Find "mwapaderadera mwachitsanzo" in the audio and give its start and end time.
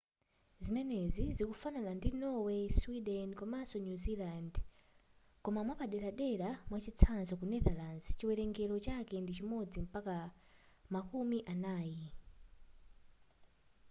5.65-7.33